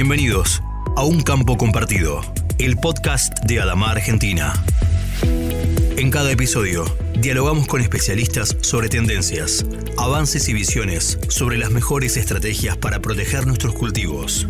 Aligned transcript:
Bienvenidos 0.00 0.62
a 0.94 1.02
Un 1.02 1.22
Campo 1.22 1.56
Compartido, 1.56 2.20
el 2.58 2.76
podcast 2.76 3.36
de 3.46 3.58
Adama 3.58 3.90
Argentina. 3.90 4.52
En 5.96 6.12
cada 6.12 6.30
episodio, 6.30 6.84
dialogamos 7.20 7.66
con 7.66 7.80
especialistas 7.80 8.56
sobre 8.60 8.88
tendencias, 8.88 9.66
avances 9.96 10.48
y 10.48 10.52
visiones 10.52 11.18
sobre 11.28 11.58
las 11.58 11.72
mejores 11.72 12.16
estrategias 12.16 12.76
para 12.76 13.00
proteger 13.00 13.48
nuestros 13.48 13.74
cultivos. 13.74 14.46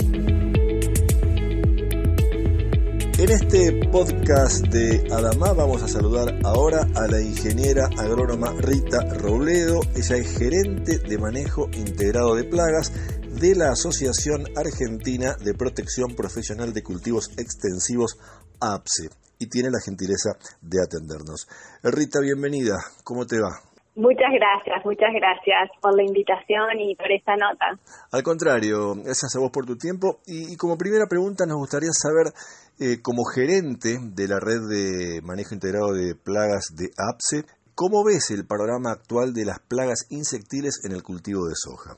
En 3.18 3.30
este 3.30 3.72
podcast 3.90 4.66
de 4.66 5.08
Adamá 5.10 5.54
vamos 5.54 5.82
a 5.82 5.88
saludar 5.88 6.38
ahora 6.44 6.86
a 6.94 7.06
la 7.06 7.22
ingeniera 7.22 7.86
agrónoma 7.96 8.52
Rita 8.58 9.02
Robledo. 9.14 9.80
Ella 9.96 10.16
es 10.18 10.38
gerente 10.38 10.98
de 10.98 11.18
manejo 11.18 11.70
integrado 11.72 12.36
de 12.36 12.44
plagas 12.44 12.92
de 13.40 13.54
la 13.54 13.70
Asociación 13.70 14.46
Argentina 14.56 15.36
de 15.38 15.54
Protección 15.54 16.16
Profesional 16.16 16.72
de 16.72 16.82
Cultivos 16.82 17.30
Extensivos, 17.38 18.18
APSE, 18.60 19.10
y 19.38 19.46
tiene 19.48 19.70
la 19.70 19.78
gentileza 19.78 20.34
de 20.60 20.82
atendernos. 20.82 21.46
Rita, 21.84 22.18
bienvenida. 22.20 22.74
¿Cómo 23.04 23.26
te 23.26 23.38
va? 23.38 23.54
Muchas 23.94 24.34
gracias, 24.34 24.84
muchas 24.84 25.10
gracias 25.14 25.70
por 25.80 25.94
la 25.94 26.02
invitación 26.02 26.80
y 26.80 26.96
por 26.96 27.12
esta 27.12 27.36
nota. 27.36 27.78
Al 28.10 28.24
contrario, 28.24 28.94
gracias 28.96 29.36
a 29.36 29.38
vos 29.38 29.52
por 29.52 29.66
tu 29.66 29.76
tiempo. 29.76 30.18
Y, 30.26 30.56
como 30.56 30.76
primera 30.76 31.06
pregunta 31.06 31.46
nos 31.46 31.58
gustaría 31.58 31.92
saber, 31.92 32.34
eh, 32.80 33.00
como 33.02 33.22
gerente 33.22 33.98
de 34.02 34.26
la 34.26 34.40
red 34.40 34.66
de 34.68 35.22
manejo 35.22 35.54
integrado 35.54 35.92
de 35.92 36.16
plagas 36.16 36.74
de 36.74 36.90
APSE, 36.98 37.44
¿cómo 37.76 38.02
ves 38.04 38.30
el 38.30 38.46
panorama 38.46 38.90
actual 38.90 39.32
de 39.32 39.44
las 39.44 39.60
plagas 39.60 40.06
insectiles 40.10 40.80
en 40.84 40.90
el 40.90 41.04
cultivo 41.04 41.46
de 41.46 41.54
soja? 41.54 41.96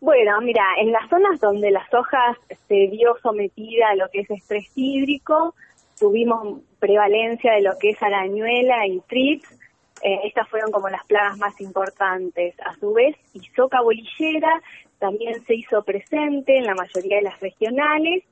Bueno, 0.00 0.40
mira, 0.40 0.64
en 0.78 0.92
las 0.92 1.08
zonas 1.08 1.40
donde 1.40 1.72
la 1.72 1.84
soja 1.90 2.38
se 2.68 2.86
vio 2.86 3.16
sometida 3.20 3.88
a 3.90 3.96
lo 3.96 4.08
que 4.10 4.20
es 4.20 4.30
estrés 4.30 4.70
hídrico, 4.76 5.54
tuvimos 5.98 6.60
prevalencia 6.78 7.54
de 7.54 7.62
lo 7.62 7.76
que 7.78 7.90
es 7.90 8.02
arañuela 8.02 8.86
y 8.86 9.00
trips, 9.00 9.58
eh, 10.02 10.20
estas 10.24 10.48
fueron 10.48 10.70
como 10.70 10.88
las 10.88 11.04
plagas 11.04 11.36
más 11.38 11.60
importantes. 11.60 12.54
A 12.60 12.76
su 12.76 12.92
vez, 12.92 13.16
Isoca 13.34 13.80
bolillera 13.80 14.62
también 14.98 15.44
se 15.44 15.54
hizo 15.54 15.82
presente 15.82 16.56
en 16.56 16.66
la 16.66 16.74
mayoría 16.74 17.16
de 17.16 17.22
las 17.22 17.40
regionales. 17.40 18.24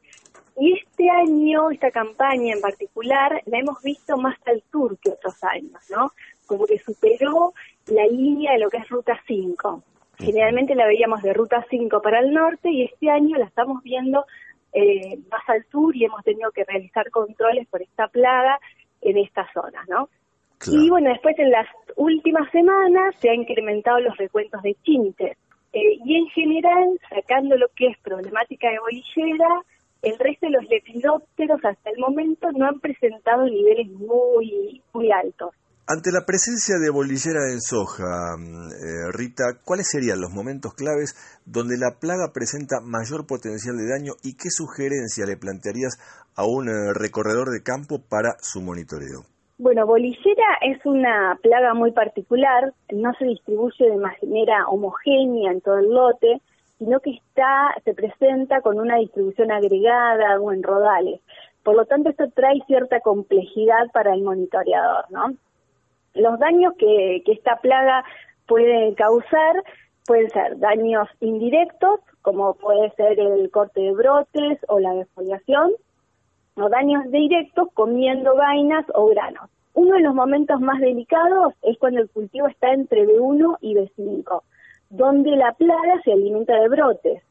Y 0.58 0.72
este 0.72 1.10
año, 1.10 1.70
esta 1.70 1.90
campaña 1.90 2.54
en 2.54 2.60
particular, 2.60 3.42
la 3.46 3.58
hemos 3.58 3.82
visto 3.82 4.16
más 4.16 4.36
al 4.46 4.62
sur 4.70 4.96
que 4.98 5.10
otros 5.10 5.42
años, 5.44 5.82
¿no? 5.90 6.12
Como 6.46 6.66
que 6.66 6.78
superó 6.78 7.52
la 7.86 8.06
línea 8.06 8.52
de 8.52 8.60
lo 8.60 8.70
que 8.70 8.78
es 8.78 8.88
Ruta 8.88 9.20
5. 9.26 9.82
Generalmente 10.18 10.74
la 10.74 10.86
veíamos 10.86 11.22
de 11.22 11.32
Ruta 11.32 11.64
5 11.68 12.00
para 12.00 12.20
el 12.20 12.32
norte 12.32 12.70
y 12.70 12.84
este 12.84 13.10
año 13.10 13.36
la 13.36 13.44
estamos 13.44 13.82
viendo 13.82 14.24
eh, 14.72 15.18
más 15.30 15.42
al 15.48 15.64
sur 15.70 15.94
y 15.94 16.04
hemos 16.04 16.22
tenido 16.24 16.50
que 16.50 16.64
realizar 16.64 17.10
controles 17.10 17.66
por 17.68 17.82
esta 17.82 18.08
plaga 18.08 18.58
en 19.00 19.18
esta 19.18 19.46
zona, 19.52 19.84
¿no? 19.88 20.08
Y 20.66 20.88
bueno, 20.88 21.10
después 21.10 21.38
en 21.38 21.50
las 21.50 21.66
últimas 21.96 22.50
semanas 22.50 23.14
se 23.18 23.28
han 23.28 23.42
incrementado 23.42 24.00
los 24.00 24.16
recuentos 24.16 24.62
de 24.62 24.74
chinches. 24.82 25.36
Eh, 25.72 25.98
y 26.04 26.16
en 26.16 26.26
general, 26.28 26.98
sacando 27.10 27.56
lo 27.56 27.68
que 27.76 27.88
es 27.88 27.98
problemática 27.98 28.70
de 28.70 28.78
bolillera, 28.78 29.62
el 30.02 30.18
resto 30.18 30.46
de 30.46 30.52
los 30.52 30.64
lepidópteros 30.68 31.62
hasta 31.64 31.90
el 31.90 31.98
momento 31.98 32.50
no 32.52 32.66
han 32.66 32.80
presentado 32.80 33.44
niveles 33.44 33.88
muy, 33.88 34.80
muy 34.92 35.10
altos. 35.10 35.50
Ante 35.88 36.10
la 36.10 36.26
presencia 36.26 36.82
de 36.82 36.90
bolillera 36.90 37.46
en 37.46 37.60
soja, 37.60 38.34
mm, 38.34 38.74
eh, 38.74 39.12
Rita, 39.14 39.62
¿cuáles 39.64 39.86
serían 39.86 40.20
los 40.20 40.34
momentos 40.34 40.74
claves 40.74 41.14
donde 41.46 41.78
la 41.78 42.00
plaga 42.00 42.34
presenta 42.34 42.82
mayor 42.82 43.24
potencial 43.24 43.78
de 43.78 43.86
daño 43.86 44.18
y 44.24 44.34
qué 44.34 44.50
sugerencia 44.50 45.30
le 45.30 45.36
plantearías 45.38 45.94
a 46.34 46.42
un 46.42 46.66
eh, 46.66 46.90
recorredor 46.92 47.54
de 47.54 47.62
campo 47.62 48.02
para 48.02 48.34
su 48.42 48.62
monitoreo? 48.62 49.30
Bueno, 49.58 49.86
bolillera 49.86 50.58
es 50.60 50.84
una 50.84 51.38
plaga 51.40 51.72
muy 51.72 51.92
particular, 51.92 52.74
no 52.90 53.14
se 53.14 53.26
distribuye 53.26 53.86
de 53.86 53.96
manera 53.96 54.66
homogénea 54.66 55.52
en 55.52 55.60
todo 55.60 55.78
el 55.78 55.88
lote, 55.88 56.42
sino 56.80 56.98
que 56.98 57.10
está, 57.10 57.70
se 57.84 57.94
presenta 57.94 58.60
con 58.60 58.80
una 58.80 58.96
distribución 58.96 59.52
agregada 59.52 60.40
o 60.40 60.50
en 60.50 60.64
rodales. 60.64 61.20
Por 61.62 61.76
lo 61.76 61.84
tanto, 61.84 62.10
esto 62.10 62.28
trae 62.34 62.58
cierta 62.66 62.98
complejidad 62.98 63.86
para 63.92 64.14
el 64.14 64.22
monitoreador, 64.24 65.04
¿no? 65.10 65.30
Los 66.16 66.38
daños 66.38 66.74
que, 66.78 67.22
que 67.24 67.32
esta 67.32 67.56
plaga 67.60 68.04
puede 68.46 68.94
causar 68.94 69.62
pueden 70.06 70.30
ser 70.30 70.58
daños 70.58 71.08
indirectos, 71.20 72.00
como 72.22 72.54
puede 72.54 72.90
ser 72.92 73.18
el 73.18 73.50
corte 73.50 73.80
de 73.80 73.92
brotes 73.92 74.58
o 74.68 74.78
la 74.78 74.94
defoliación, 74.94 75.72
o 76.54 76.68
daños 76.68 77.10
directos 77.10 77.68
comiendo 77.74 78.34
vainas 78.36 78.84
o 78.94 79.08
granos. 79.08 79.50
Uno 79.74 79.94
de 79.96 80.00
los 80.00 80.14
momentos 80.14 80.60
más 80.60 80.80
delicados 80.80 81.52
es 81.62 81.76
cuando 81.78 82.00
el 82.00 82.08
cultivo 82.08 82.46
está 82.46 82.72
entre 82.72 83.06
B1 83.06 83.58
y 83.60 83.74
B5, 83.74 84.42
donde 84.88 85.36
la 85.36 85.52
plaga 85.52 86.00
se 86.02 86.12
alimenta 86.12 86.58
de 86.58 86.68
brotes. 86.68 87.22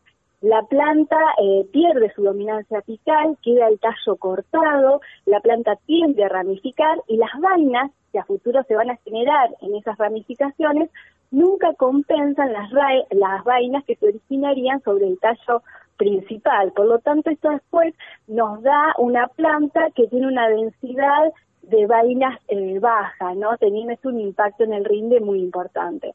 La 0.41 0.61
planta 0.63 1.17
eh, 1.41 1.65
pierde 1.71 2.13
su 2.13 2.21
dominancia 2.21 2.79
apical, 2.79 3.35
queda 3.41 3.67
el 3.67 3.79
tallo 3.79 4.15
cortado, 4.17 5.01
la 5.25 5.39
planta 5.39 5.75
tiende 5.87 6.23
a 6.23 6.29
ramificar 6.29 7.01
y 7.07 7.17
las 7.17 7.31
vainas 7.39 7.89
que 8.15 8.19
a 8.19 8.23
futuro 8.23 8.63
se 8.63 8.75
van 8.75 8.89
a 8.89 8.95
generar 9.03 9.49
en 9.59 9.75
esas 9.75 9.97
ramificaciones 9.97 10.89
nunca 11.31 11.73
compensan 11.73 12.53
las, 12.53 12.71
las 13.11 13.43
vainas 13.43 13.83
que 13.83 13.97
se 13.97 14.07
originarían 14.07 14.81
sobre 14.83 15.07
el 15.07 15.19
tallo 15.19 15.63
principal. 15.97 16.71
Por 16.71 16.85
lo 16.85 16.99
tanto, 16.99 17.29
esto 17.29 17.49
después 17.49 17.93
nos 18.27 18.61
da 18.63 18.93
una 18.99 19.27
planta 19.27 19.89
que 19.93 20.07
tiene 20.07 20.27
una 20.27 20.47
densidad 20.47 21.33
de 21.63 21.85
vainas 21.87 22.39
eh, 22.47 22.79
baja, 22.79 23.33
¿no? 23.35 23.57
Teniendo 23.57 23.93
un 24.03 24.21
impacto 24.21 24.63
en 24.63 24.71
el 24.71 24.85
rinde 24.85 25.19
muy 25.19 25.39
importante. 25.39 26.13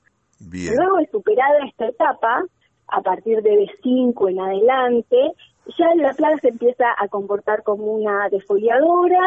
Luego 0.51 0.97
de 0.97 1.07
superada 1.13 1.67
esta 1.67 1.89
etapa, 1.89 2.43
a 2.89 3.03
partir 3.03 3.43
de 3.43 3.69
B5 3.83 4.31
en 4.31 4.41
adelante, 4.41 5.33
ya 5.79 5.95
la 5.95 6.13
plaga 6.15 6.39
se 6.39 6.49
empieza 6.49 6.87
a 6.97 7.09
comportar 7.09 7.63
como 7.63 7.85
una 7.85 8.29
defoliadora 8.29 9.21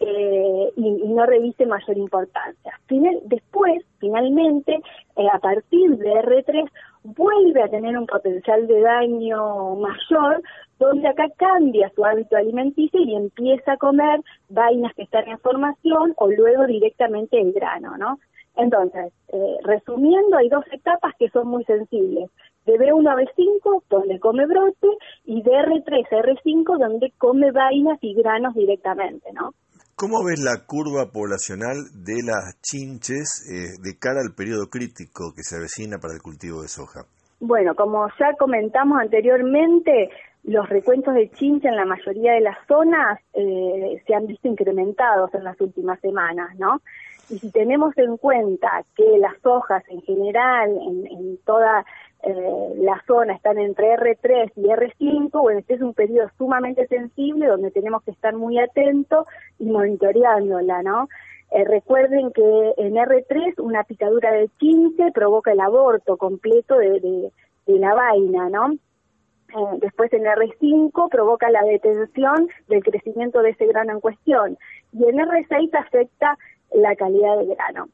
eh, 0.00 0.72
y, 0.76 0.90
no 0.90 1.24
reviste 1.26 1.66
mayor 1.66 1.96
importancia. 1.96 2.78
Final, 2.86 3.20
después, 3.24 3.84
finalmente, 3.98 4.80
eh, 5.16 5.26
a 5.32 5.38
partir 5.38 5.96
de 5.96 6.12
R3, 6.12 6.70
vuelve 7.04 7.62
a 7.62 7.68
tener 7.68 7.96
un 7.96 8.06
potencial 8.06 8.66
de 8.66 8.80
daño 8.80 9.76
mayor, 9.76 10.42
donde 10.78 11.06
acá 11.06 11.28
cambia 11.36 11.90
su 11.94 12.04
hábito 12.04 12.36
alimenticio 12.36 13.00
y 13.00 13.14
empieza 13.14 13.72
a 13.72 13.76
comer 13.76 14.20
vainas 14.48 14.92
que 14.94 15.02
están 15.02 15.28
en 15.28 15.38
formación 15.38 16.14
o 16.16 16.28
luego 16.28 16.66
directamente 16.66 17.40
el 17.40 17.52
grano, 17.52 17.96
¿no? 17.96 18.18
Entonces, 18.56 19.12
eh, 19.32 19.56
resumiendo, 19.62 20.36
hay 20.36 20.48
dos 20.48 20.64
etapas 20.72 21.14
que 21.18 21.28
son 21.30 21.48
muy 21.48 21.64
sensibles. 21.64 22.30
De 22.66 22.72
B1 22.74 23.08
a 23.08 23.14
B5, 23.14 23.82
donde 23.90 24.18
come 24.20 24.46
brote, 24.46 24.88
y 25.24 25.42
de 25.42 25.50
R3 25.50 26.06
a 26.10 26.22
R5, 26.22 26.78
donde 26.78 27.12
come 27.18 27.52
vainas 27.52 27.98
y 28.00 28.14
granos 28.14 28.54
directamente, 28.54 29.32
¿no? 29.32 29.52
¿Cómo 29.96 30.24
ves 30.24 30.42
la 30.42 30.66
curva 30.66 31.12
poblacional 31.12 31.76
de 31.94 32.18
las 32.26 32.60
chinches 32.60 33.46
eh, 33.46 33.78
de 33.80 33.96
cara 33.96 34.22
al 34.26 34.34
periodo 34.34 34.66
crítico 34.68 35.32
que 35.36 35.44
se 35.44 35.56
avecina 35.56 35.98
para 35.98 36.14
el 36.14 36.20
cultivo 36.20 36.62
de 36.62 36.68
soja? 36.68 37.06
Bueno, 37.38 37.76
como 37.76 38.08
ya 38.18 38.34
comentamos 38.36 38.98
anteriormente, 39.00 40.10
los 40.42 40.68
recuentos 40.68 41.14
de 41.14 41.30
chinche 41.30 41.68
en 41.68 41.76
la 41.76 41.84
mayoría 41.84 42.32
de 42.32 42.40
las 42.40 42.56
zonas 42.66 43.20
eh, 43.34 44.02
se 44.04 44.14
han 44.14 44.26
visto 44.26 44.48
incrementados 44.48 45.32
en 45.32 45.44
las 45.44 45.60
últimas 45.60 46.00
semanas, 46.00 46.50
¿no? 46.58 46.82
Y 47.30 47.38
si 47.38 47.52
tenemos 47.52 47.96
en 47.96 48.16
cuenta 48.16 48.84
que 48.96 49.18
las 49.18 49.34
hojas 49.46 49.82
en 49.88 50.02
general, 50.02 50.70
en, 50.70 51.06
en 51.06 51.38
toda 51.44 51.84
eh, 52.26 52.74
la 52.78 53.02
zona 53.06 53.34
están 53.34 53.58
entre 53.58 53.94
R3 53.96 54.52
y 54.56 54.62
R5, 54.62 55.30
bueno, 55.42 55.58
este 55.58 55.74
es 55.74 55.82
un 55.82 55.92
periodo 55.92 56.30
sumamente 56.38 56.86
sensible 56.86 57.46
donde 57.46 57.70
tenemos 57.70 58.02
que 58.02 58.12
estar 58.12 58.34
muy 58.34 58.58
atentos 58.58 59.26
y 59.58 59.66
monitoreándola, 59.66 60.82
¿no? 60.82 61.08
Eh, 61.50 61.64
recuerden 61.64 62.32
que 62.32 62.74
en 62.78 62.94
R3 62.94 63.60
una 63.60 63.84
picadura 63.84 64.32
de 64.32 64.48
chinche 64.58 65.12
provoca 65.12 65.52
el 65.52 65.60
aborto 65.60 66.16
completo 66.16 66.78
de, 66.78 67.30
la 67.66 67.94
vaina, 67.94 68.48
¿no? 68.48 68.72
Eh, 68.72 69.78
después 69.82 70.10
en 70.14 70.24
R5 70.24 71.10
provoca 71.10 71.50
la 71.50 71.62
detención 71.62 72.48
del 72.68 72.82
crecimiento 72.82 73.42
de 73.42 73.50
ese 73.50 73.66
grano 73.66 73.92
en 73.92 74.00
cuestión 74.00 74.56
y 74.92 75.04
en 75.04 75.16
R6 75.16 75.74
afecta 75.74 76.38
la 76.72 76.96
calidad 76.96 77.36
del 77.36 77.54
grano. 77.54 77.88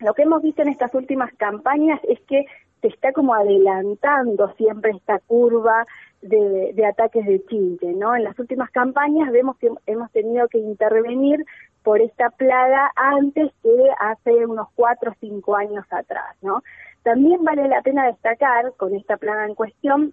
Lo 0.00 0.14
que 0.14 0.22
hemos 0.22 0.42
visto 0.42 0.62
en 0.62 0.68
estas 0.68 0.94
últimas 0.94 1.32
campañas 1.34 2.00
es 2.08 2.20
que 2.22 2.44
se 2.80 2.88
está 2.88 3.12
como 3.12 3.34
adelantando 3.34 4.52
siempre 4.56 4.92
esta 4.92 5.18
curva 5.20 5.86
de, 6.22 6.86
ataques 6.86 7.24
de 7.26 7.44
chinche, 7.46 7.92
¿no? 7.94 8.14
En 8.16 8.24
las 8.24 8.38
últimas 8.38 8.70
campañas 8.70 9.30
vemos 9.30 9.56
que 9.58 9.70
hemos 9.86 10.10
tenido 10.12 10.48
que 10.48 10.58
intervenir 10.58 11.44
por 11.82 12.00
esta 12.00 12.30
plaga 12.30 12.90
antes 12.96 13.52
que 13.62 13.90
hace 13.98 14.46
unos 14.46 14.68
cuatro 14.74 15.12
o 15.12 15.14
cinco 15.20 15.56
años 15.56 15.84
atrás, 15.90 16.36
¿no? 16.42 16.62
También 17.02 17.44
vale 17.44 17.68
la 17.68 17.82
pena 17.82 18.06
destacar 18.06 18.72
con 18.76 18.94
esta 18.94 19.16
plaga 19.16 19.46
en 19.46 19.54
cuestión 19.54 20.12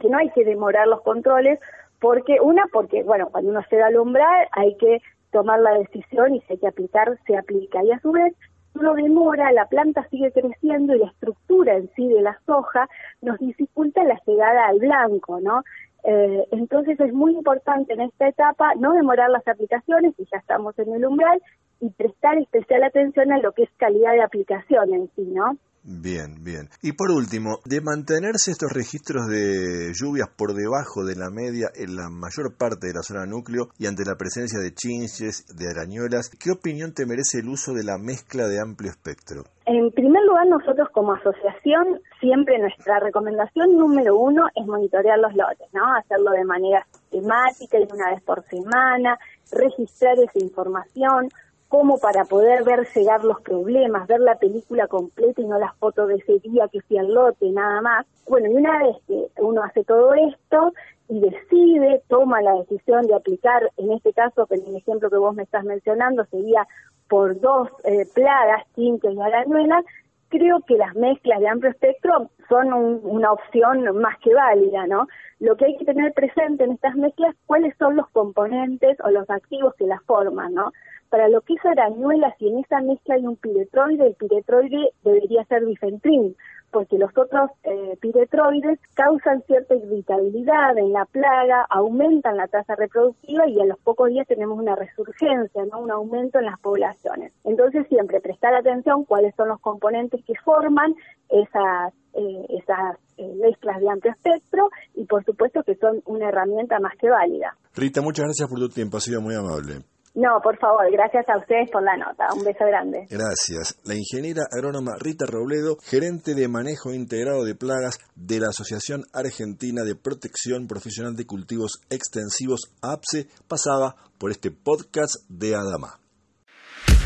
que 0.00 0.08
no 0.08 0.18
hay 0.18 0.30
que 0.30 0.44
demorar 0.44 0.86
los 0.88 1.00
controles 1.02 1.58
Porque, 2.00 2.38
una, 2.40 2.66
porque, 2.72 3.02
bueno, 3.04 3.28
cuando 3.30 3.50
uno 3.50 3.62
se 3.70 3.76
da 3.76 3.86
al 3.86 3.96
umbral 3.96 4.48
hay 4.52 4.76
que 4.76 5.00
tomar 5.32 5.60
la 5.60 5.78
decisión 5.78 6.34
y 6.34 6.40
si 6.42 6.54
hay 6.54 6.58
que 6.58 6.66
aplicar, 6.66 7.18
se 7.26 7.36
aplica. 7.36 7.82
Y 7.82 7.92
a 7.92 8.00
su 8.00 8.12
vez, 8.12 8.34
uno 8.78 8.94
demora, 8.94 9.52
la 9.52 9.66
planta 9.66 10.06
sigue 10.10 10.32
creciendo 10.32 10.94
y 10.94 10.98
la 10.98 11.06
estructura 11.06 11.76
en 11.76 11.90
sí 11.94 12.08
de 12.08 12.22
la 12.22 12.38
soja 12.46 12.88
nos 13.22 13.38
dificulta 13.38 14.04
la 14.04 14.20
llegada 14.26 14.66
al 14.66 14.78
blanco, 14.78 15.40
¿no? 15.40 15.62
Eh, 16.04 16.46
entonces 16.52 17.00
es 17.00 17.12
muy 17.12 17.32
importante 17.32 17.94
en 17.94 18.02
esta 18.02 18.28
etapa 18.28 18.74
no 18.76 18.92
demorar 18.92 19.30
las 19.30 19.46
aplicaciones, 19.48 20.14
y 20.18 20.24
ya 20.30 20.38
estamos 20.38 20.78
en 20.78 20.94
el 20.94 21.04
umbral, 21.04 21.42
y 21.80 21.90
prestar 21.90 22.38
especial 22.38 22.84
atención 22.84 23.32
a 23.32 23.38
lo 23.38 23.52
que 23.52 23.64
es 23.64 23.70
calidad 23.76 24.12
de 24.12 24.22
aplicación 24.22 24.94
en 24.94 25.10
sí, 25.16 25.22
¿no? 25.22 25.56
Bien, 25.88 26.42
bien. 26.42 26.68
Y 26.82 26.92
por 26.92 27.12
último, 27.12 27.60
de 27.64 27.80
mantenerse 27.80 28.50
estos 28.50 28.72
registros 28.72 29.28
de 29.28 29.92
lluvias 29.94 30.26
por 30.36 30.52
debajo 30.52 31.04
de 31.04 31.14
la 31.14 31.30
media 31.30 31.70
en 31.76 31.94
la 31.94 32.10
mayor 32.10 32.58
parte 32.58 32.88
de 32.88 32.94
la 32.94 33.02
zona 33.02 33.24
núcleo 33.24 33.68
y 33.78 33.86
ante 33.86 34.02
la 34.04 34.16
presencia 34.16 34.58
de 34.58 34.74
chinches, 34.74 35.46
de 35.54 35.70
arañuelas, 35.70 36.28
¿qué 36.42 36.50
opinión 36.50 36.92
te 36.92 37.06
merece 37.06 37.38
el 37.38 37.48
uso 37.48 37.72
de 37.72 37.84
la 37.84 37.98
mezcla 37.98 38.48
de 38.48 38.60
amplio 38.60 38.90
espectro? 38.90 39.44
En 39.64 39.92
primer 39.92 40.24
lugar, 40.26 40.48
nosotros 40.48 40.88
como 40.90 41.12
asociación, 41.12 42.02
siempre 42.18 42.58
nuestra 42.58 42.98
recomendación 42.98 43.78
número 43.78 44.18
uno 44.18 44.48
es 44.56 44.66
monitorear 44.66 45.20
los 45.20 45.34
lotes, 45.36 45.68
¿no? 45.72 45.86
Hacerlo 45.94 46.32
de 46.32 46.44
manera 46.44 46.84
sistemática 46.90 47.78
y 47.78 47.86
una 47.94 48.10
vez 48.10 48.22
por 48.24 48.42
semana, 48.46 49.18
registrar 49.52 50.18
esa 50.18 50.38
información, 50.42 51.28
como 51.68 51.98
para 51.98 52.24
poder 52.24 52.62
ver 52.64 52.86
llegar 52.94 53.24
los 53.24 53.40
problemas, 53.40 54.06
ver 54.06 54.20
la 54.20 54.36
película 54.36 54.86
completa 54.86 55.40
y 55.40 55.46
no 55.46 55.58
las 55.58 55.74
fotos 55.76 56.08
de 56.08 56.16
ese 56.16 56.38
día 56.38 56.68
que 56.68 56.80
fui 56.82 56.98
al 56.98 57.12
lote, 57.12 57.50
nada 57.50 57.80
más. 57.80 58.06
Bueno, 58.28 58.50
y 58.50 58.54
una 58.54 58.78
vez 58.78 58.96
que 59.06 59.26
uno 59.42 59.62
hace 59.62 59.82
todo 59.84 60.14
esto 60.14 60.72
y 61.08 61.20
decide, 61.20 62.02
toma 62.08 62.40
la 62.42 62.54
decisión 62.54 63.06
de 63.06 63.14
aplicar, 63.14 63.70
en 63.76 63.92
este 63.92 64.12
caso, 64.12 64.46
en 64.50 64.64
el 64.66 64.76
ejemplo 64.76 65.10
que 65.10 65.16
vos 65.16 65.34
me 65.34 65.42
estás 65.42 65.64
mencionando, 65.64 66.24
sería 66.26 66.66
por 67.08 67.38
dos 67.40 67.68
eh, 67.84 68.06
plagas, 68.14 68.64
tintes 68.74 69.14
y 69.14 69.20
arañuelas, 69.20 69.84
creo 70.28 70.60
que 70.66 70.76
las 70.76 70.94
mezclas 70.94 71.40
de 71.40 71.48
amplio 71.48 71.70
espectro 71.70 72.30
son 72.48 72.72
una 72.72 73.32
opción 73.32 73.84
más 73.98 74.18
que 74.18 74.34
válida, 74.34 74.86
¿no? 74.86 75.06
Lo 75.40 75.56
que 75.56 75.66
hay 75.66 75.76
que 75.76 75.84
tener 75.84 76.12
presente 76.12 76.64
en 76.64 76.72
estas 76.72 76.94
mezclas, 76.96 77.34
cuáles 77.46 77.76
son 77.78 77.96
los 77.96 78.08
componentes 78.10 78.98
o 79.04 79.10
los 79.10 79.28
activos 79.30 79.74
que 79.76 79.86
las 79.86 80.02
forman, 80.04 80.54
¿no? 80.54 80.72
Para 81.10 81.28
lo 81.28 81.40
que 81.42 81.54
es 81.54 81.64
arañuela, 81.64 82.34
si 82.38 82.48
en 82.48 82.58
esa 82.58 82.80
mezcla 82.80 83.14
hay 83.14 83.26
un 83.26 83.36
piretroide, 83.36 84.08
el 84.08 84.14
piretroide 84.14 84.90
debería 85.04 85.44
ser 85.44 85.64
bifentrin, 85.64 86.36
porque 86.76 86.98
los 86.98 87.10
otros 87.16 87.48
eh, 87.64 87.96
piretroides 88.02 88.78
causan 88.92 89.40
cierta 89.46 89.74
irritabilidad 89.74 90.76
en 90.76 90.92
la 90.92 91.06
plaga, 91.06 91.64
aumentan 91.70 92.36
la 92.36 92.48
tasa 92.48 92.74
reproductiva 92.74 93.48
y 93.48 93.58
a 93.62 93.64
los 93.64 93.78
pocos 93.78 94.10
días 94.10 94.26
tenemos 94.26 94.58
una 94.58 94.76
resurgencia, 94.76 95.64
¿no? 95.72 95.80
un 95.80 95.90
aumento 95.90 96.38
en 96.38 96.44
las 96.44 96.60
poblaciones. 96.60 97.32
Entonces 97.44 97.86
siempre 97.88 98.20
prestar 98.20 98.54
atención 98.54 99.06
cuáles 99.06 99.34
son 99.36 99.48
los 99.48 99.60
componentes 99.60 100.22
que 100.26 100.34
forman 100.44 100.92
esas, 101.30 101.94
eh, 102.12 102.44
esas 102.50 102.98
eh, 103.16 103.34
mezclas 103.40 103.80
de 103.80 103.88
amplio 103.88 104.12
espectro 104.12 104.68
y 104.96 105.06
por 105.06 105.24
supuesto 105.24 105.62
que 105.62 105.76
son 105.76 106.02
una 106.04 106.28
herramienta 106.28 106.78
más 106.78 106.92
que 106.98 107.08
válida. 107.08 107.56
Rita, 107.74 108.02
muchas 108.02 108.24
gracias 108.24 108.50
por 108.50 108.58
tu 108.58 108.68
tiempo, 108.68 108.98
ha 108.98 109.00
sido 109.00 109.22
muy 109.22 109.34
amable. 109.34 109.95
No, 110.16 110.40
por 110.42 110.58
favor, 110.58 110.90
gracias 110.90 111.28
a 111.28 111.36
ustedes 111.36 111.70
por 111.70 111.82
la 111.82 111.94
nota. 111.98 112.26
Un 112.34 112.42
beso 112.42 112.64
grande. 112.64 113.06
Gracias. 113.10 113.76
La 113.84 113.94
ingeniera 113.94 114.44
agrónoma 114.50 114.96
Rita 114.98 115.26
Robledo, 115.26 115.76
gerente 115.84 116.34
de 116.34 116.48
manejo 116.48 116.94
integrado 116.94 117.44
de 117.44 117.54
plagas 117.54 117.98
de 118.14 118.40
la 118.40 118.48
Asociación 118.48 119.04
Argentina 119.12 119.84
de 119.84 119.94
Protección 119.94 120.68
Profesional 120.68 121.16
de 121.16 121.26
Cultivos 121.26 121.82
Extensivos, 121.90 122.62
APSE, 122.80 123.28
pasaba 123.46 123.96
por 124.16 124.30
este 124.30 124.50
podcast 124.50 125.16
de 125.28 125.54
Adama. 125.54 126.05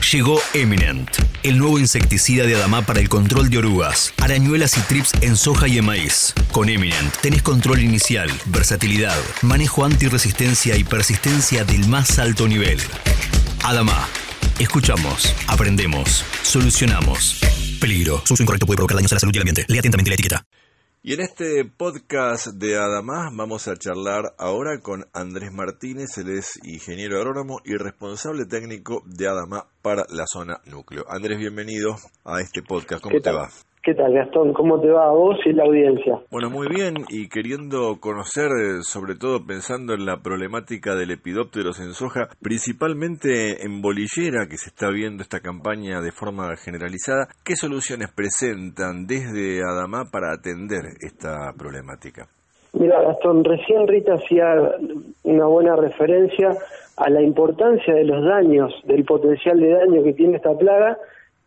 Llegó 0.01 0.41
Eminent, 0.55 1.09
el 1.45 1.59
nuevo 1.59 1.79
insecticida 1.79 2.45
de 2.45 2.57
Adama 2.57 2.83
para 2.83 3.01
el 3.01 3.09
control 3.09 3.49
de 3.49 3.59
orugas, 3.59 4.13
arañuelas 4.17 4.77
y 4.77 4.81
trips 4.81 5.13
en 5.21 5.37
soja 5.37 5.69
y 5.69 5.79
en 5.79 5.85
maíz. 5.85 6.35
Con 6.51 6.69
Eminent 6.69 7.15
tenés 7.19 7.43
control 7.43 7.81
inicial, 7.81 8.29
versatilidad, 8.47 9.17
manejo 9.43 9.85
antirresistencia 9.85 10.77
y 10.77 10.85
persistencia 10.85 11.65
del 11.65 11.87
más 11.87 12.19
alto 12.19 12.49
nivel. 12.49 12.81
Adama. 13.63 14.09
Escuchamos, 14.59 15.35
aprendemos, 15.47 16.25
solucionamos. 16.43 17.41
Peligro. 17.81 18.23
Su 18.27 18.35
uso 18.35 18.43
incorrecto 18.43 18.67
puede 18.67 18.77
provocar 18.77 18.97
daños 18.97 19.13
a 19.13 19.15
la 19.15 19.21
salud 19.21 19.35
y 19.35 19.39
al 19.39 19.43
ambiente. 19.43 19.65
Lea 19.69 19.81
atentamente 19.81 20.11
la 20.11 20.15
etiqueta. 20.15 20.45
Y 21.03 21.15
en 21.15 21.21
este 21.21 21.65
podcast 21.65 22.49
de 22.49 22.77
Adamás 22.77 23.31
vamos 23.35 23.69
a 23.69 23.77
charlar 23.77 24.35
ahora 24.37 24.81
con 24.83 25.07
Andrés 25.15 25.51
Martínez, 25.51 26.19
él 26.19 26.29
es 26.29 26.61
ingeniero 26.63 27.17
agrónomo 27.17 27.61
y 27.65 27.75
responsable 27.75 28.45
técnico 28.45 29.03
de 29.07 29.27
Adamás 29.27 29.65
para 29.81 30.05
la 30.11 30.27
zona 30.27 30.61
núcleo. 30.67 31.07
Andrés, 31.09 31.39
bienvenido 31.39 31.97
a 32.23 32.43
este 32.43 32.63
podcast, 32.63 33.03
¿cómo 33.03 33.19
te 33.19 33.33
va? 33.33 33.49
¿Qué 33.83 33.95
tal, 33.95 34.13
Gastón? 34.13 34.53
¿Cómo 34.53 34.79
te 34.79 34.91
va 34.91 35.07
a 35.07 35.13
vos 35.13 35.39
y 35.47 35.55
la 35.55 35.65
audiencia? 35.65 36.19
Bueno, 36.31 36.51
muy 36.51 36.69
bien, 36.69 36.97
y 37.09 37.31
queriendo 37.31 37.97
conocer, 37.99 38.51
eh, 38.51 38.83
sobre 38.83 39.15
todo 39.15 39.47
pensando 39.47 39.95
en 39.95 40.05
la 40.05 40.19
problemática 40.19 40.95
del 40.95 41.13
epidópteros 41.13 41.81
en 41.81 41.95
soja, 41.95 42.29
principalmente 42.43 43.65
en 43.65 43.81
bolillera, 43.81 44.47
que 44.51 44.59
se 44.59 44.69
está 44.69 44.91
viendo 44.91 45.23
esta 45.23 45.41
campaña 45.41 46.03
de 46.03 46.13
forma 46.13 46.55
generalizada, 46.63 47.29
¿qué 47.43 47.57
soluciones 47.57 48.09
presentan 48.15 49.07
desde 49.07 49.63
Adamá 49.65 50.05
para 50.13 50.35
atender 50.35 50.85
esta 51.01 51.51
problemática? 51.57 52.29
Mira, 52.75 53.01
Gastón, 53.01 53.43
recién 53.45 53.89
Rita 53.89 54.13
hacía 54.13 54.77
una 55.23 55.47
buena 55.47 55.75
referencia 55.77 56.51
a 56.99 57.09
la 57.09 57.23
importancia 57.23 57.95
de 57.95 58.05
los 58.05 58.23
daños, 58.27 58.75
del 58.85 59.05
potencial 59.07 59.59
de 59.59 59.71
daño 59.71 60.03
que 60.05 60.13
tiene 60.13 60.37
esta 60.37 60.53
plaga 60.53 60.99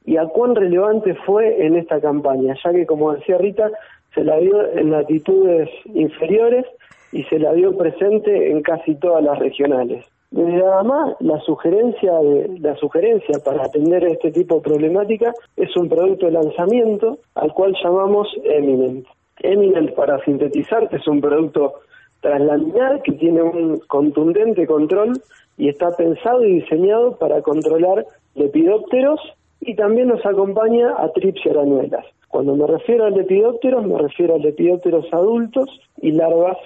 y 0.06 0.18
a 0.18 0.26
cuán 0.26 0.56
relevante 0.56 1.16
fue 1.26 1.66
en 1.66 1.76
esta 1.76 2.00
campaña, 2.02 2.56
ya 2.64 2.72
que, 2.72 2.86
como 2.86 3.14
decía 3.14 3.38
Rita, 3.38 3.72
se 4.14 4.24
la 4.24 4.38
vio 4.38 4.72
en 4.74 4.92
latitudes 4.92 5.70
inferiores 5.86 6.66
y 7.12 7.24
se 7.24 7.40
la 7.40 7.54
vio 7.54 7.78
presente 7.78 8.52
en 8.52 8.62
casi 8.62 8.96
todas 8.96 9.24
las 9.24 9.40
regionales. 9.40 10.06
Desde 10.32 10.66
además, 10.66 11.16
la 11.20 11.40
sugerencia, 11.42 12.12
de, 12.20 12.58
la 12.60 12.76
sugerencia 12.78 13.38
para 13.46 13.66
atender 13.66 14.04
este 14.06 14.32
tipo 14.32 14.56
de 14.56 14.62
problemática 14.62 15.32
es 15.56 15.76
un 15.78 15.88
producto 15.88 16.26
de 16.26 16.32
lanzamiento 16.32 17.20
al 17.36 17.54
cual 17.54 17.76
llamamos 17.84 18.28
Eminent. 18.44 19.06
Eminent, 19.42 19.94
para 19.94 20.24
sintetizar, 20.26 20.90
es 20.92 21.08
un 21.08 21.22
producto 21.22 21.74
traslaminar 22.22 23.04
que 23.04 23.12
tiene 23.12 23.44
un 23.44 23.80
contundente 23.88 24.66
control 24.66 25.22
y 25.58 25.70
está 25.70 25.92
pensado 25.92 26.44
y 26.44 26.62
diseñado 26.62 27.16
para 27.18 27.42
controlar 27.44 28.06
lepidópteros 28.34 29.20
y 29.66 29.76
también 29.76 30.10
nos 30.10 30.26
acompaña 30.26 30.94
a 30.98 31.12
trips 31.12 31.46
y 31.46 31.50
arañuelas. 31.50 32.06
Cuando 32.28 32.56
me 32.56 32.68
refiero 32.68 33.06
a 33.06 33.10
lepidópteros, 33.10 33.86
me 33.86 33.98
refiero 33.98 34.36
a 34.36 34.40
lepidópteros 34.40 35.06
adultos 35.12 35.70
y 36.02 36.12
larvas 36.12 36.58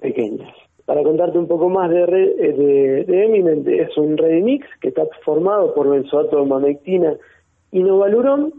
pequeñas. 0.00 0.52
Para 0.84 1.02
contarte 1.02 1.36
un 1.36 1.48
poco 1.48 1.68
más 1.68 1.90
de, 1.90 2.06
de, 2.06 3.04
de 3.04 3.24
Eminent, 3.24 3.66
es 3.66 3.96
un 3.98 4.16
Redimix 4.16 4.66
que 4.80 4.88
está 4.88 5.02
formado 5.24 5.74
por 5.74 5.90
benzoato 5.90 6.38
de 6.40 6.46
mamectina 6.46 7.14
y 7.72 7.82
novalurón 7.82 8.52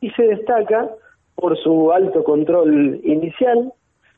y 0.00 0.10
se 0.10 0.24
destaca 0.24 0.90
por 1.36 1.56
su 1.58 1.90
alto 1.90 2.22
control 2.22 3.00
inicial. 3.02 3.72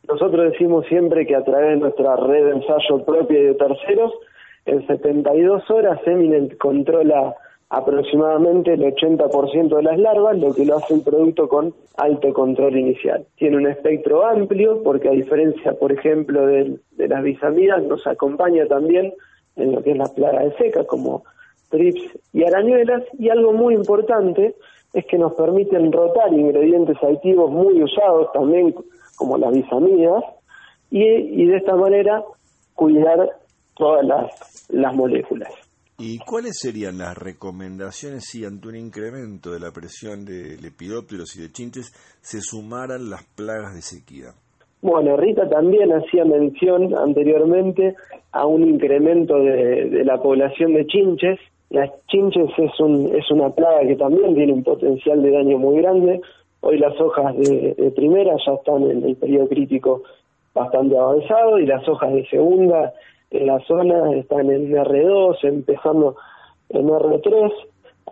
Nosotros 0.09 0.51
decimos 0.51 0.87
siempre 0.87 1.25
que 1.25 1.37
a 1.37 1.45
través 1.45 1.71
de 1.71 1.77
nuestra 1.77 2.17
red 2.17 2.47
de 2.47 2.51
ensayo 2.51 3.05
propia 3.05 3.39
y 3.39 3.45
de 3.45 3.55
terceros, 3.55 4.13
en 4.67 4.85
72 4.87 5.71
horas 5.71 6.01
Eminent 6.05 6.57
controla 6.59 7.35
aproximadamente 7.73 8.75
el 8.75 8.83
80% 8.83 9.77
de 9.77 9.83
las 9.83 9.99
larvas, 9.99 10.39
lo 10.39 10.55
que 10.55 10.67
lo 10.67 10.77
hace 10.77 10.93
un 10.93 11.03
producto 11.03 11.49
con 11.49 11.75
alto 11.97 12.31
control 12.35 12.77
inicial. 12.77 13.25
Tiene 13.37 13.57
un 13.57 13.67
espectro 13.67 14.27
amplio 14.27 14.83
porque 14.83 15.09
a 15.09 15.13
diferencia, 15.13 15.73
por 15.73 15.91
ejemplo, 15.91 16.47
de, 16.47 16.79
las 16.99 17.23
bisamidas, 17.23 17.83
nos 17.85 18.07
acompaña 18.07 18.67
también 18.67 19.15
en 19.57 19.73
lo 19.73 19.83
que 19.83 19.93
es 19.93 19.97
la 19.97 20.09
plaga 20.09 20.41
de 20.41 20.55
seca, 20.59 20.85
como 20.85 21.25
trips 21.71 22.03
y 22.35 22.45
arañuelas, 22.45 23.05
y 23.19 23.31
algo 23.31 23.55
muy 23.55 23.75
importante 23.75 24.55
es 24.93 25.07
que 25.07 25.17
nos 25.17 25.33
permiten 25.33 25.91
rotar 25.93 26.31
ingredientes 26.31 26.99
activos 27.03 27.51
muy 27.51 27.83
usados 27.83 28.31
también, 28.35 28.75
como 29.17 29.39
las 29.39 29.51
bisamidas, 29.51 30.23
y, 30.91 31.03
y 31.03 31.47
de 31.47 31.57
esta 31.57 31.75
manera 31.75 32.23
cuidar 32.75 33.31
todas 33.77 34.05
las, 34.05 34.67
las 34.69 34.95
moléculas. 34.95 35.72
¿Y 35.99 36.19
cuáles 36.19 36.59
serían 36.59 36.99
las 36.99 37.17
recomendaciones 37.17 38.25
si 38.25 38.45
ante 38.45 38.69
un 38.69 38.77
incremento 38.77 39.53
de 39.53 39.61
la 39.61 39.71
presión 39.71 40.25
de 40.25 40.57
lepidópteros 40.61 41.37
y 41.37 41.43
de 41.43 41.53
chinches 41.53 41.93
se 42.21 42.41
sumaran 42.41 43.11
las 43.11 43.23
plagas 43.37 43.75
de 43.75 43.83
sequía? 43.83 44.33
Bueno, 44.81 45.17
Rita 45.17 45.49
también 45.49 45.93
hacía 45.93 46.25
mención 46.25 46.93
anteriormente 46.97 47.95
a 48.33 48.47
un 48.47 48.67
incremento 48.67 49.39
de, 49.39 50.03
la 50.05 50.21
población 50.21 50.75
de 50.75 50.87
chinches. 50.87 51.39
Las 51.71 51.91
chinches 52.09 52.51
es, 52.59 52.81
un, 52.81 53.15
es 53.15 53.31
una 53.31 53.51
plaga 53.51 53.87
que 53.87 53.95
también 53.95 54.35
tiene 54.35 54.55
un 54.55 54.65
potencial 54.65 55.23
de 55.23 55.31
daño 55.31 55.59
muy 55.59 55.81
grande. 55.81 56.21
Hoy 56.63 56.79
las 56.79 57.01
hojas 57.01 57.37
de, 57.37 57.75
de 57.79 57.91
primera 57.93 58.35
ya 58.45 58.55
están 58.55 58.83
en 58.91 59.05
el 59.05 59.15
periodo 59.17 59.49
crítico 59.49 60.03
bastante 60.53 60.99
avanzado 60.99 61.59
y 61.59 61.67
las 61.67 61.87
hojas 61.89 62.13
de 62.13 62.27
segunda 62.27 62.93
en 63.33 63.47
la 63.47 63.59
zona 63.61 64.13
están 64.15 64.51
en 64.51 64.71
R2, 64.71 65.39
empezando 65.43 66.17
en 66.69 66.89
R3. 66.89 67.53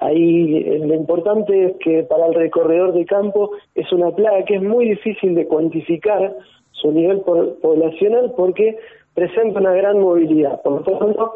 Ahí 0.01 0.57
eh, 0.57 0.79
lo 0.79 0.95
importante 0.95 1.67
es 1.67 1.77
que 1.79 2.03
para 2.05 2.27
el 2.27 2.35
recorredor 2.35 2.93
de 2.93 3.05
campo 3.05 3.51
es 3.75 3.91
una 3.93 4.11
plaga 4.11 4.45
que 4.45 4.57
es 4.57 4.63
muy 4.63 4.89
difícil 4.89 5.35
de 5.35 5.47
cuantificar 5.47 6.35
su 6.73 6.91
nivel 6.91 7.21
poblacional 7.21 8.33
porque 8.37 8.79
presenta 9.15 9.61
una 9.61 9.75
gran 9.75 10.01
movilidad. 10.01 10.63
Por 10.63 10.89
lo 10.89 10.99
tanto, 10.99 11.33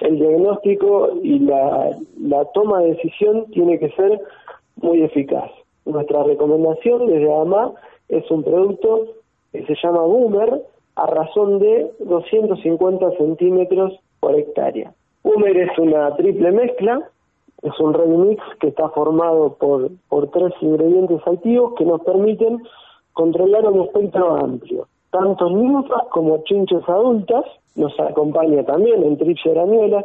el 0.00 0.18
diagnóstico 0.18 1.10
y 1.22 1.40
la, 1.40 1.90
la 2.20 2.44
toma 2.46 2.80
de 2.80 2.94
decisión 2.94 3.46
tiene 3.50 3.78
que 3.78 3.90
ser 3.90 4.18
muy 4.76 5.02
eficaz. 5.02 5.50
Nuestra 5.84 6.22
recomendación 6.22 7.06
desde 7.06 7.34
AMA 7.34 7.72
es 8.08 8.30
un 8.30 8.42
producto 8.42 9.06
que 9.52 9.64
se 9.66 9.74
llama 9.82 10.00
Boomer 10.00 10.62
a 10.98 11.06
razón 11.06 11.60
de 11.60 11.90
250 12.00 13.12
centímetros 13.12 13.98
por 14.18 14.34
hectárea. 14.34 14.92
Boomer 15.22 15.56
es 15.56 15.78
una 15.78 16.14
triple 16.16 16.50
mezcla, 16.50 17.08
es 17.62 17.78
un 17.80 17.94
remix 17.94 18.42
que 18.60 18.68
está 18.68 18.88
formado 18.90 19.54
por, 19.54 19.90
por 20.08 20.28
tres 20.30 20.52
ingredientes 20.60 21.20
activos 21.24 21.74
que 21.76 21.84
nos 21.84 22.02
permiten 22.02 22.62
controlar 23.12 23.66
un 23.66 23.82
espectro 23.82 24.36
amplio, 24.36 24.88
tanto 25.10 25.50
ninfas 25.50 26.02
como 26.10 26.42
chinches 26.44 26.88
adultas, 26.88 27.44
nos 27.76 27.98
acompaña 28.00 28.64
también 28.64 29.02
en 29.04 29.16
Tripsia 29.16 29.52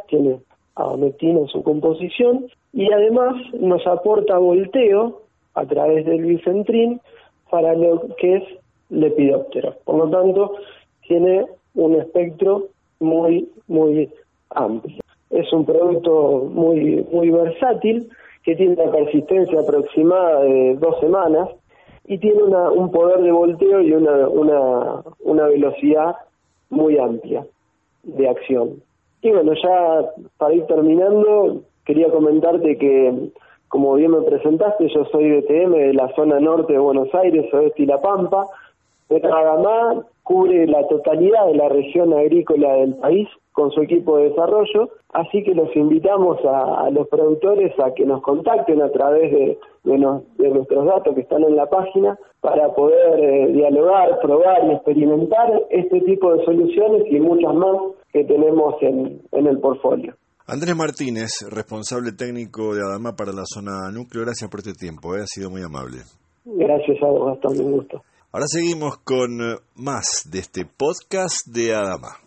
tiene 0.08 0.38
adometina 0.76 1.40
en 1.40 1.48
su 1.48 1.62
composición, 1.62 2.46
y 2.72 2.92
además 2.92 3.34
nos 3.60 3.86
aporta 3.86 4.38
volteo 4.38 5.22
a 5.54 5.64
través 5.64 6.06
del 6.06 6.22
bifentrin 6.24 7.00
para 7.50 7.74
lo 7.74 8.02
que 8.16 8.36
es 8.36 8.44
lepidóptero. 8.90 9.74
Por 9.84 9.96
lo 9.96 10.10
tanto, 10.10 10.54
tiene 11.06 11.46
un 11.74 11.94
espectro 11.94 12.68
muy, 13.00 13.48
muy 13.66 14.10
amplio. 14.50 15.00
Es 15.30 15.52
un 15.52 15.64
producto 15.64 16.48
muy, 16.52 17.06
muy 17.10 17.30
versátil 17.30 18.08
que 18.44 18.54
tiene 18.54 18.74
una 18.74 18.92
persistencia 18.92 19.60
aproximada 19.60 20.42
de 20.42 20.76
dos 20.76 21.00
semanas 21.00 21.48
y 22.06 22.18
tiene 22.18 22.42
una, 22.42 22.70
un 22.70 22.90
poder 22.90 23.22
de 23.22 23.32
volteo 23.32 23.80
y 23.80 23.92
una, 23.92 24.28
una, 24.28 25.02
una 25.20 25.46
velocidad 25.46 26.16
muy 26.70 26.98
amplia 26.98 27.44
de 28.02 28.28
acción. 28.28 28.82
Y 29.22 29.30
bueno, 29.30 29.52
ya 29.54 30.10
para 30.36 30.54
ir 30.54 30.66
terminando, 30.66 31.62
quería 31.86 32.10
comentarte 32.10 32.76
que, 32.76 33.30
como 33.68 33.94
bien 33.94 34.10
me 34.10 34.20
presentaste, 34.20 34.88
yo 34.94 35.06
soy 35.06 35.30
de 35.30 35.42
TM 35.42 35.72
de 35.72 35.94
la 35.94 36.14
zona 36.14 36.38
norte 36.38 36.74
de 36.74 36.78
Buenos 36.78 37.12
Aires, 37.14 37.52
oeste 37.52 37.82
y 37.82 37.86
La 37.86 38.00
Pampa. 38.02 38.46
Tragamá 39.08 40.04
cubre 40.24 40.66
la 40.66 40.86
totalidad 40.88 41.46
de 41.46 41.54
la 41.54 41.68
región 41.68 42.12
agrícola 42.12 42.72
del 42.74 42.96
país 42.96 43.28
con 43.52 43.70
su 43.70 43.82
equipo 43.82 44.16
de 44.16 44.30
desarrollo, 44.30 44.88
así 45.12 45.44
que 45.44 45.54
los 45.54 45.74
invitamos 45.76 46.38
a, 46.44 46.90
los 46.90 47.06
productores 47.08 47.72
a 47.78 47.94
que 47.94 48.04
nos 48.04 48.20
contacten 48.22 48.82
a 48.82 48.90
través 48.90 49.30
de, 49.30 49.58
de, 49.84 49.98
nuestros 49.98 50.86
datos 50.86 51.14
que 51.14 51.20
están 51.20 51.44
en 51.44 51.54
la 51.54 51.66
página 51.66 52.18
para 52.40 52.74
poder 52.74 53.20
eh, 53.20 53.52
dialogar, 53.52 54.18
probar 54.20 54.64
y 54.66 54.72
experimentar 54.72 55.62
este 55.70 56.00
tipo 56.00 56.34
de 56.34 56.44
soluciones 56.44 57.04
y 57.08 57.20
muchas 57.20 57.54
más 57.54 57.76
que 58.12 58.24
tenemos 58.24 58.74
en, 58.82 59.20
en 59.30 59.46
el 59.46 59.60
portfolio. 59.60 60.14
Andrés 60.46 60.76
Martínez, 60.76 61.30
responsable 61.50 62.12
técnico 62.12 62.74
de 62.74 62.82
Adama 62.82 63.14
para 63.14 63.32
la 63.32 63.44
zona 63.46 63.90
núcleo, 63.92 64.24
gracias 64.24 64.50
por 64.50 64.60
este 64.60 64.72
tiempo, 64.72 65.14
eh, 65.14 65.20
ha 65.22 65.26
sido 65.26 65.48
muy 65.48 65.62
amable. 65.62 65.98
Gracias 66.44 67.02
a 67.02 67.06
vos, 67.06 67.32
hasta 67.32 67.48
un 67.48 67.72
gusto. 67.72 68.02
Ahora 68.34 68.48
seguimos 68.48 68.98
con 69.04 69.40
eh, 69.40 69.58
más 69.76 70.22
de 70.24 70.40
este 70.40 70.66
podcast 70.66 71.46
de 71.46 71.72
Adama. 71.72 72.18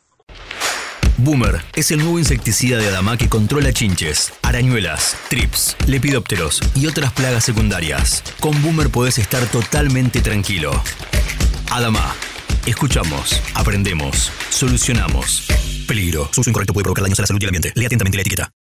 Boomer 1.18 1.62
es 1.76 1.92
el 1.92 2.00
nuevo 2.00 2.18
insecticida 2.18 2.78
de 2.78 2.88
Adama 2.88 3.18
que 3.18 3.28
controla 3.28 3.74
chinches, 3.74 4.32
arañuelas, 4.42 5.18
trips, 5.30 5.76
lepidópteros 5.86 6.62
y 6.76 6.88
otras 6.88 7.12
plagas 7.12 7.44
secundarias. 7.44 8.24
Con 8.40 8.62
Boomer 8.62 8.90
podés 8.90 9.18
estar 9.18 9.46
totalmente 9.48 10.22
tranquilo. 10.22 10.72
Adama. 11.72 12.16
Escuchamos, 12.66 13.44
aprendemos, 13.54 14.32
solucionamos. 14.50 15.46
Peligro. 15.90 16.30
Su 16.32 16.40
uso 16.40 16.50
incorrecto 16.50 16.74
puede 16.74 16.86
provocar 16.86 17.04
daños 17.04 17.20
a 17.20 17.24
la 17.24 17.28
salud 17.28 17.42
y 17.42 17.46
ambiente. 17.48 17.74
Lea 17.76 17.88
atentamente 17.88 18.16
la 18.18 18.22
etiqueta. 18.22 18.54